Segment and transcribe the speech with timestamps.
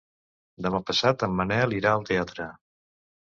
[0.65, 2.49] Demà passat en Manel irà al teatre.